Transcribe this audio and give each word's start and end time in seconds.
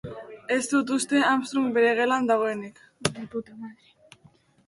Ez 0.53 0.61
dut 0.69 0.93
uste 0.95 1.19
Armstrong 1.25 1.67
bere 1.75 1.91
gelan 2.01 2.31
dagoenik. 2.31 2.81